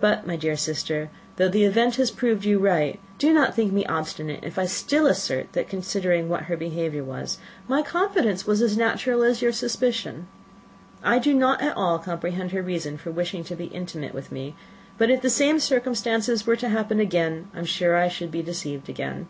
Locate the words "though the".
1.36-1.62